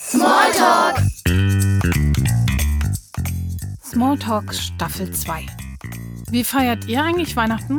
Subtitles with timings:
[0.00, 0.96] Smalltalk!
[3.84, 5.44] Smalltalk Staffel 2.
[6.30, 7.78] Wie feiert ihr eigentlich Weihnachten?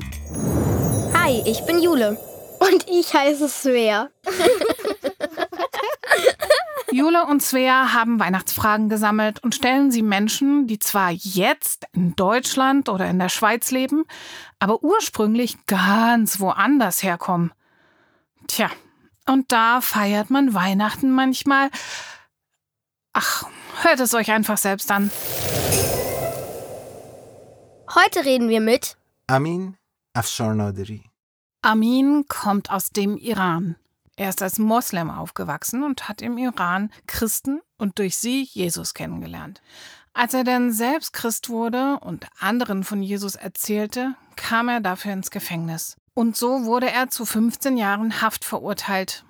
[1.13, 2.17] Hi, ich bin Jule.
[2.59, 4.09] Und ich heiße Svea.
[6.91, 12.89] Jule und Svea haben Weihnachtsfragen gesammelt und stellen sie Menschen, die zwar jetzt in Deutschland
[12.89, 14.03] oder in der Schweiz leben,
[14.59, 17.53] aber ursprünglich ganz woanders herkommen.
[18.47, 18.69] Tja,
[19.29, 21.69] und da feiert man Weihnachten manchmal.
[23.13, 23.45] Ach,
[23.83, 25.11] hört es euch einfach selbst an.
[27.95, 29.77] Heute reden wir mit Amin
[30.13, 31.03] Afsharnaderi.
[31.61, 33.75] Amin kommt aus dem Iran.
[34.15, 39.61] Er ist als Moslem aufgewachsen und hat im Iran Christen und durch sie Jesus kennengelernt.
[40.13, 45.31] Als er dann selbst Christ wurde und anderen von Jesus erzählte, kam er dafür ins
[45.31, 45.95] Gefängnis.
[46.13, 49.23] Und so wurde er zu 15 Jahren Haft verurteilt.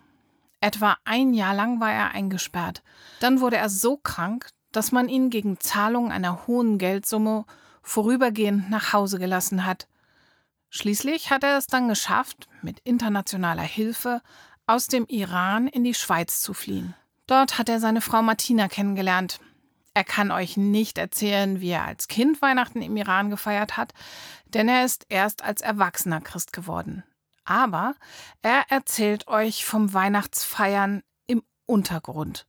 [0.62, 2.84] Etwa ein Jahr lang war er eingesperrt.
[3.20, 7.45] Dann wurde er so krank, dass man ihn gegen Zahlung einer hohen Geldsumme
[7.81, 9.88] vorübergehend nach Hause gelassen hat.
[10.69, 14.22] Schließlich hat er es dann geschafft, mit internationaler Hilfe
[14.67, 16.94] aus dem Iran in die Schweiz zu fliehen.
[17.25, 19.39] Dort hat er seine Frau Martina kennengelernt.
[19.95, 23.94] Er kann euch nicht erzählen, wie er als Kind Weihnachten im Iran gefeiert hat,
[24.45, 27.03] denn er ist erst als erwachsener Christ geworden.
[27.50, 27.95] Aber
[28.44, 32.45] er erzählt euch vom Weihnachtsfeiern im Untergrund.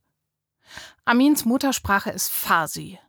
[1.05, 2.99] Amins Muttersprache ist Farsi.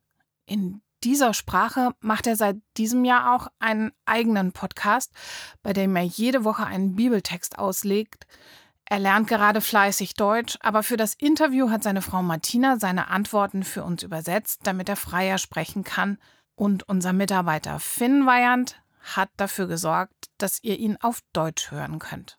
[0.46, 5.12] In dieser Sprache macht er seit diesem Jahr auch einen eigenen Podcast,
[5.62, 8.26] bei dem er jede Woche einen Bibeltext auslegt.
[8.86, 13.64] Er lernt gerade fleißig Deutsch, aber für das Interview hat seine Frau Martina seine Antworten
[13.64, 16.16] für uns übersetzt, damit er freier sprechen kann.
[16.54, 18.80] Und unser Mitarbeiter Finn Weyand
[19.14, 22.37] hat dafür gesorgt, dass ihr ihn auf Deutsch hören könnt.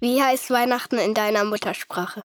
[0.00, 2.22] Wie heißt Weihnachten in deiner Muttersprache?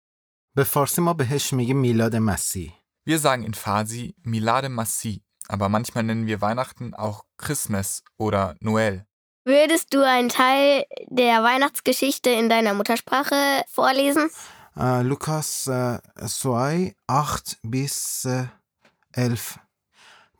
[0.58, 2.74] به فارسی ما بهش میگیم میلاد مسیح.
[3.10, 9.06] Wir sagen in Farsi Milade Masih, aber manchmal nennen wir Weihnachten auch Christmas oder Noel.
[9.46, 14.30] Würdest du einen Teil der Weihnachtsgeschichte in deiner Muttersprache vorlesen?
[14.77, 18.53] لوکاس اه، سوای 8 20 اه،
[19.17, 19.41] 11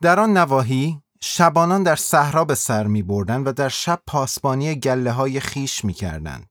[0.01, 5.11] در آن نواحی شبانان در صحرا به سر می بردن و در شب پاسبانی گله
[5.11, 6.45] های خیش می کردن.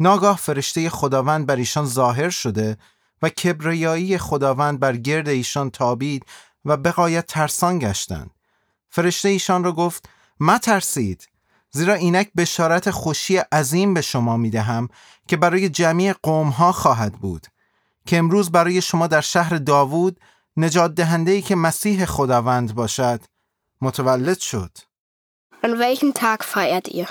[0.00, 2.76] ناگاه فرشته خداوند بر ایشان ظاهر شده
[3.22, 6.26] و کبریایی خداوند بر گرد ایشان تابید
[6.64, 8.30] و بقایت ترسان گشتند.
[8.90, 10.08] فرشته ایشان را گفت
[10.40, 11.28] ما ترسید
[11.76, 14.88] زیرا اینک بشارت خوشی عظیم به شما می دهم
[15.28, 17.46] که برای جمعی قوم ها خواهد بود
[18.06, 20.20] که امروز برای شما در شهر داوود
[20.56, 23.20] نجات دهنده ای که مسیح خداوند باشد
[23.80, 24.78] متولد شد
[25.64, 27.08] An welchem Tag feiert ihr?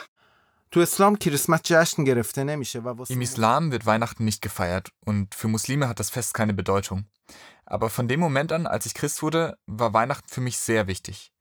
[0.71, 5.35] تو اسلام کریسمس جشن گرفته نمیشه و واسه Im Islam wird Weihnachten nicht gefeiert und
[5.35, 7.05] für Muslime hat das Fest keine Bedeutung.
[7.65, 11.32] Aber von dem Moment an, als ich Christ wurde, war Weihnachten für mich sehr wichtig.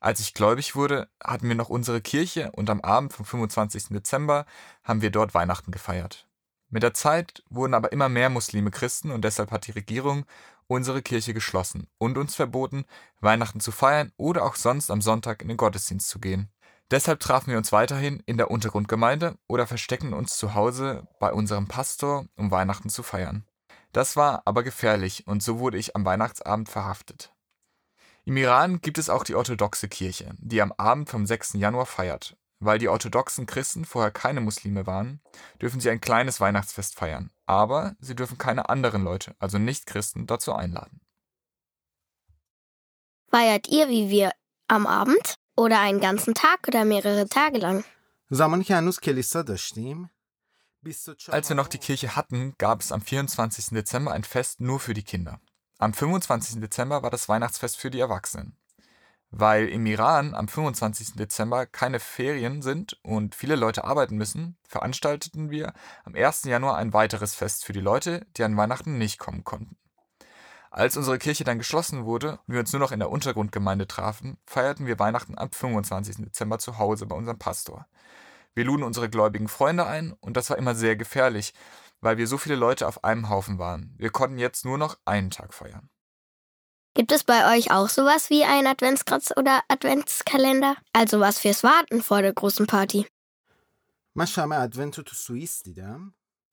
[0.00, 3.88] Als ich gläubig wurde, hatten wir noch unsere Kirche und am Abend vom 25.
[3.90, 4.46] Dezember
[4.82, 6.26] haben wir dort Weihnachten gefeiert.
[6.70, 10.24] Mit der Zeit wurden aber immer mehr Muslime Christen und deshalb hat die Regierung
[10.68, 12.86] unsere Kirche geschlossen und uns verboten,
[13.20, 16.48] Weihnachten zu feiern oder auch sonst am Sonntag in den Gottesdienst zu gehen.
[16.90, 21.68] Deshalb trafen wir uns weiterhin in der Untergrundgemeinde oder verstecken uns zu Hause bei unserem
[21.68, 23.44] Pastor, um Weihnachten zu feiern.
[23.92, 27.32] Das war aber gefährlich und so wurde ich am Weihnachtsabend verhaftet.
[28.30, 31.54] Im Iran gibt es auch die orthodoxe Kirche, die am Abend vom 6.
[31.54, 32.36] Januar feiert.
[32.60, 35.20] Weil die orthodoxen Christen vorher keine Muslime waren,
[35.60, 40.52] dürfen sie ein kleines Weihnachtsfest feiern, aber sie dürfen keine anderen Leute, also Nichtchristen, dazu
[40.52, 41.00] einladen.
[43.32, 44.30] Feiert ihr wie wir
[44.68, 47.82] am Abend oder einen ganzen Tag oder mehrere Tage lang?
[51.26, 53.70] Als wir noch die Kirche hatten, gab es am 24.
[53.70, 55.40] Dezember ein Fest nur für die Kinder.
[55.80, 56.60] Am 25.
[56.60, 58.54] Dezember war das Weihnachtsfest für die Erwachsenen.
[59.30, 61.14] Weil im Iran am 25.
[61.14, 65.72] Dezember keine Ferien sind und viele Leute arbeiten müssen, veranstalteten wir
[66.04, 66.44] am 1.
[66.44, 69.78] Januar ein weiteres Fest für die Leute, die an Weihnachten nicht kommen konnten.
[70.70, 74.36] Als unsere Kirche dann geschlossen wurde und wir uns nur noch in der Untergrundgemeinde trafen,
[74.46, 76.16] feierten wir Weihnachten am 25.
[76.16, 77.86] Dezember zu Hause bei unserem Pastor.
[78.52, 81.54] Wir luden unsere gläubigen Freunde ein und das war immer sehr gefährlich,
[82.00, 83.94] weil wir so viele Leute auf einem Haufen waren.
[83.98, 85.90] Wir konnten jetzt nur noch einen Tag feiern.
[86.94, 90.76] Gibt es bei euch auch sowas wie einen Adventskranz oder Adventskalender?
[90.92, 93.06] Also was fürs Warten vor der großen Party.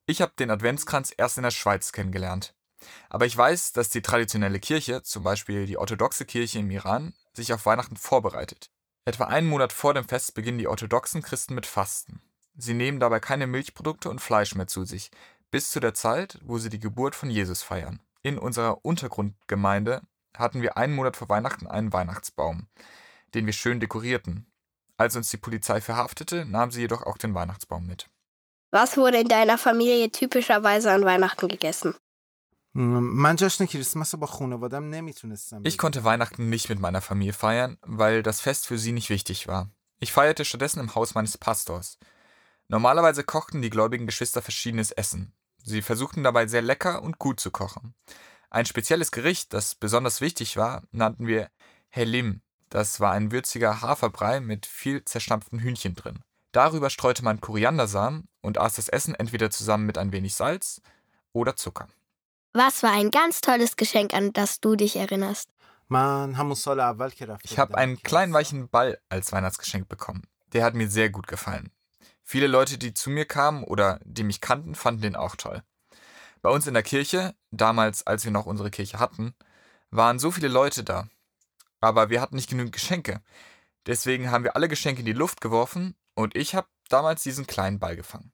[0.06, 2.54] Ich habe den Adventskranz erst in der Schweiz kennengelernt.
[3.10, 7.52] Aber ich weiß, dass die traditionelle Kirche, zum Beispiel die orthodoxe Kirche im Iran, sich
[7.52, 8.70] auf Weihnachten vorbereitet.
[9.06, 12.22] Etwa einen Monat vor dem Fest beginnen die orthodoxen Christen mit Fasten.
[12.56, 15.12] Sie nehmen dabei keine Milchprodukte und Fleisch mehr zu sich,
[15.52, 18.00] bis zu der Zeit, wo sie die Geburt von Jesus feiern.
[18.24, 20.02] In unserer Untergrundgemeinde
[20.36, 22.68] hatten wir einen Monat vor Weihnachten einen Weihnachtsbaum,
[23.34, 24.52] den wir schön dekorierten.
[24.98, 28.10] Als uns die Polizei verhaftete, nahm sie jedoch auch den Weihnachtsbaum mit.
[28.72, 31.96] Was wurde in deiner Familie typischerweise an Weihnachten gegessen?
[35.64, 39.48] Ich konnte Weihnachten nicht mit meiner Familie feiern, weil das Fest für sie nicht wichtig
[39.48, 39.72] war.
[40.00, 41.98] Ich feierte stattdessen im Haus meines Pastors.
[42.68, 45.34] Normalerweise kochten die gläubigen Geschwister verschiedenes Essen.
[45.68, 47.94] Sie versuchten dabei sehr lecker und gut zu kochen.
[48.50, 51.50] Ein spezielles Gericht, das besonders wichtig war, nannten wir
[51.90, 52.42] Helim.
[52.70, 56.24] Das war ein würziger Haferbrei mit viel zerstampften Hühnchen drin.
[56.54, 60.82] Darüber streute man Koriandersamen und aß das Essen entweder zusammen mit ein wenig Salz
[61.34, 61.90] oder Zucker.
[62.54, 65.50] Was war ein ganz tolles Geschenk, an das du dich erinnerst?
[67.44, 70.24] Ich habe einen kleinen weichen Ball als Weihnachtsgeschenk bekommen.
[70.54, 71.72] Der hat mir sehr gut gefallen.
[72.30, 75.64] Viele Leute, die zu mir kamen oder die mich kannten, fanden den auch toll.
[76.42, 79.34] Bei uns in der Kirche, damals, als wir noch unsere Kirche hatten,
[79.92, 81.08] waren so viele Leute da.
[81.80, 83.22] Aber wir hatten nicht genügend Geschenke.
[83.86, 87.80] Deswegen haben wir alle Geschenke in die Luft geworfen und ich habe damals diesen kleinen
[87.80, 88.34] Ball gefangen.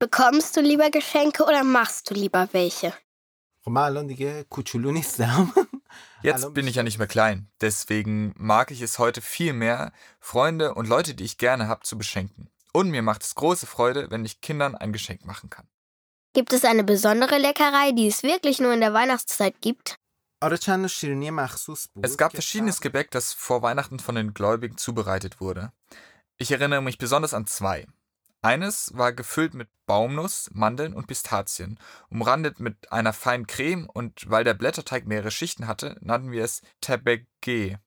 [0.00, 2.92] Bekommst du lieber Geschenke oder machst du lieber welche?
[6.22, 10.74] Jetzt bin ich ja nicht mehr klein, deswegen mag ich es heute viel mehr, Freunde
[10.74, 12.51] und Leute, die ich gerne habe, zu beschenken.
[12.72, 15.68] Und mir macht es große Freude, wenn ich Kindern ein Geschenk machen kann.
[16.34, 19.96] Gibt es eine besondere Leckerei, die es wirklich nur in der Weihnachtszeit gibt?
[22.00, 25.72] Es gab verschiedenes Gebäck, das vor Weihnachten von den Gläubigen zubereitet wurde.
[26.38, 27.86] Ich erinnere mich besonders an zwei.
[28.40, 31.78] Eines war gefüllt mit Baumnuss, Mandeln und Pistazien,
[32.08, 36.62] umrandet mit einer feinen Creme und weil der Blätterteig mehrere Schichten hatte, nannten wir es
[36.80, 37.78] Tabegge.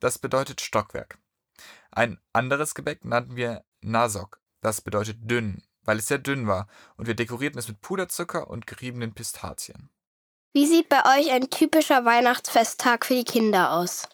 [0.00, 1.18] Das bedeutet Stockwerk.
[1.92, 4.40] Ein anderes Gebäck nannten wir Nasok.
[4.60, 6.68] Das bedeutet dünn, weil es sehr dünn war.
[6.96, 9.90] Und wir dekorierten es mit Puderzucker und geriebenen Pistazien.
[10.54, 14.08] Wie sieht bei euch ein typischer Weihnachtsfesttag für die Kinder aus?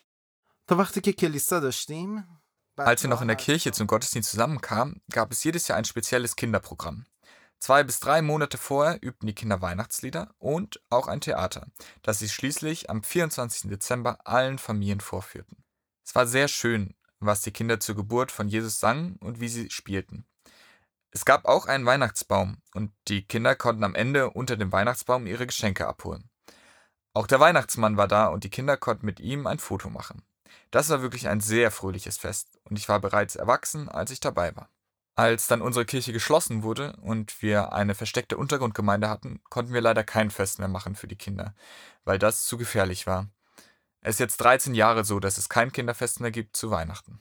[2.77, 6.37] Als wir noch in der Kirche zum Gottesdienst zusammenkamen, gab es jedes Jahr ein spezielles
[6.37, 7.07] Kinderprogramm.
[7.59, 11.67] Zwei bis drei Monate vorher übten die Kinder Weihnachtslieder und auch ein Theater,
[12.03, 13.69] das sie schließlich am 24.
[13.69, 15.65] Dezember allen Familien vorführten.
[16.05, 19.71] Es war sehr schön, was die Kinder zur Geburt von Jesus sangen und wie sie
[19.71, 20.27] spielten.
[21.11, 25.47] Es gab auch einen Weihnachtsbaum und die Kinder konnten am Ende unter dem Weihnachtsbaum ihre
[25.47, 26.29] Geschenke abholen.
[27.15, 30.23] Auch der Weihnachtsmann war da und die Kinder konnten mit ihm ein Foto machen.
[30.71, 34.55] Das war wirklich ein sehr fröhliches Fest und ich war bereits erwachsen, als ich dabei
[34.55, 34.71] war.
[35.15, 40.05] Als dann unsere Kirche geschlossen wurde und wir eine versteckte Untergrundgemeinde hatten, konnten wir leider
[40.05, 41.55] kein Fest mehr machen für die Kinder,
[42.05, 43.29] weil das zu gefährlich war.
[44.01, 47.21] Es ist jetzt 13 Jahre so, dass es kein Kinderfest mehr gibt zu Weihnachten.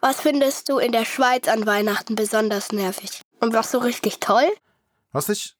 [0.00, 3.22] Was findest du in der Schweiz an Weihnachten besonders nervig?
[3.40, 4.48] Und was so richtig toll?
[5.12, 5.58] Was ich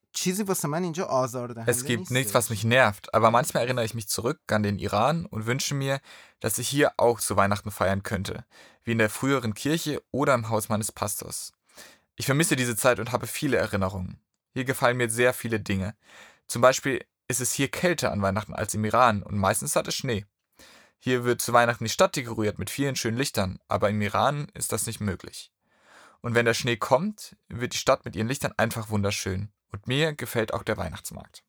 [1.66, 5.26] es gibt nichts, was mich nervt, aber manchmal erinnere ich mich zurück an den Iran
[5.26, 6.00] und wünsche mir,
[6.40, 8.44] dass ich hier auch zu Weihnachten feiern könnte,
[8.82, 11.52] wie in der früheren Kirche oder im Haus meines Pastors.
[12.16, 14.20] Ich vermisse diese Zeit und habe viele Erinnerungen.
[14.54, 15.94] Hier gefallen mir sehr viele Dinge.
[16.48, 19.94] Zum Beispiel ist es hier kälter an Weihnachten als im Iran und meistens hat es
[19.94, 20.25] Schnee.
[20.98, 24.72] Hier wird zu Weihnachten die Stadt dekoriert mit vielen schönen Lichtern, aber im Iran ist
[24.72, 25.52] das nicht möglich.
[26.20, 29.52] Und wenn der Schnee kommt, wird die Stadt mit ihren Lichtern einfach wunderschön.
[29.70, 31.44] Und mir gefällt auch der Weihnachtsmarkt.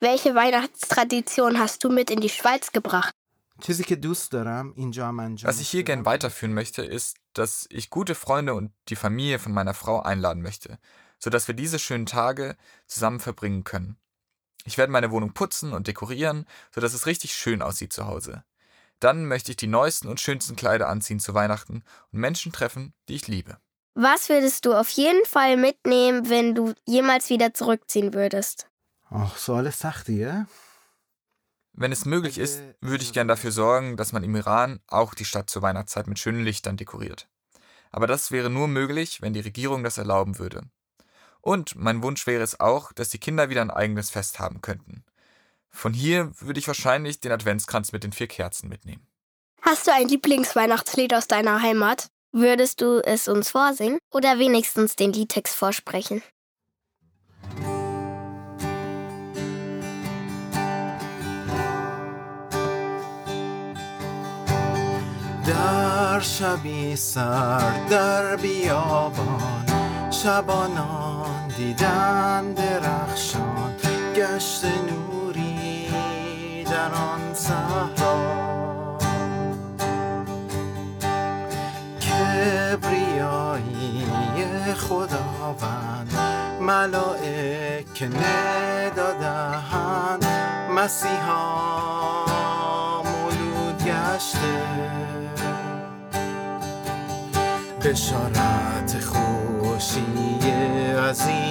[0.00, 3.12] Welche Weihnachtstradition hast du mit in die Schweiz gebracht?
[3.60, 9.52] Was ich hier gern weiterführen möchte, ist, dass ich gute Freunde und die Familie von
[9.52, 10.78] meiner Frau einladen möchte,
[11.18, 13.96] sodass wir diese schönen Tage zusammen verbringen können.
[14.64, 18.44] Ich werde meine Wohnung putzen und dekorieren, sodass es richtig schön aussieht zu Hause.
[19.00, 23.14] Dann möchte ich die neuesten und schönsten Kleider anziehen zu Weihnachten und Menschen treffen, die
[23.14, 23.58] ich liebe.
[23.94, 28.68] Was würdest du auf jeden Fall mitnehmen, wenn du jemals wieder zurückziehen würdest?
[29.10, 30.46] Ach, so alles sagt ihr.
[31.72, 35.14] Wenn es möglich äh, ist, würde ich gern dafür sorgen, dass man im Iran auch
[35.14, 37.28] die Stadt zur Weihnachtszeit mit schönen Lichtern dekoriert.
[37.90, 40.62] Aber das wäre nur möglich, wenn die Regierung das erlauben würde.
[41.47, 45.03] Und mein Wunsch wäre es auch, dass die Kinder wieder ein eigenes Fest haben könnten.
[45.69, 49.05] Von hier würde ich wahrscheinlich den Adventskranz mit den vier Kerzen mitnehmen.
[49.61, 52.07] Hast du ein Lieblingsweihnachtslied aus deiner Heimat?
[52.31, 56.21] Würdest du es uns vorsingen oder wenigstens den Liedtext vorsprechen?
[65.45, 69.65] در شبی سر در بیابان
[70.11, 71.16] شبانان
[71.58, 73.74] دیدن درخشان
[74.14, 78.98] گشت نوری در آن صحرا.
[82.00, 84.06] کبریایی
[84.74, 86.12] خداوند
[86.60, 90.24] ملائک ندادهند
[90.76, 92.22] مسیحا
[93.02, 94.62] مولود گشته.
[97.84, 100.38] بشارت خوشی
[100.98, 101.47] عظیم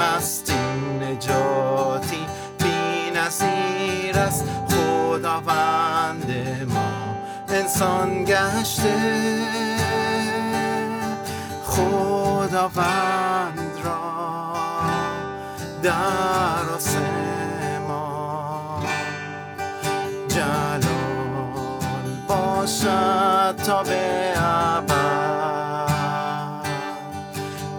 [0.00, 2.26] است این نجاتی
[2.58, 4.44] بی نظیر است.
[4.68, 6.30] خداوند
[6.68, 7.16] ما
[7.48, 8.94] انسان گشته.
[11.64, 14.52] خداوند را
[15.82, 17.06] در آسمان
[20.28, 20.82] جلال
[22.28, 25.16] باشد تا به ابد.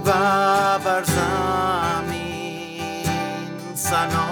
[0.07, 1.03] و بر
[3.89, 4.26] Sano.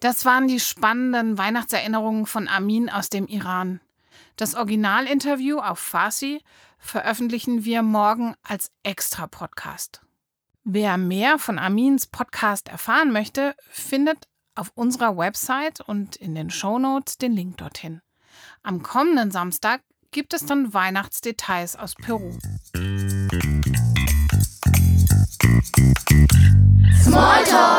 [0.00, 3.80] Das waren die spannenden Weihnachtserinnerungen von Amin aus dem Iran.
[4.36, 6.42] Das Originalinterview auf Farsi
[6.78, 10.00] veröffentlichen wir morgen als extra Podcast.
[10.64, 16.78] Wer mehr von Amins Podcast erfahren möchte, findet auf unserer Website und in den Show
[16.78, 18.00] Notes den Link dorthin.
[18.62, 22.32] Am kommenden Samstag gibt es dann Weihnachtsdetails aus Peru.
[27.02, 27.75] Smalltalk!